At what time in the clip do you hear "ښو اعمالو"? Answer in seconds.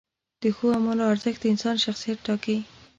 0.55-1.09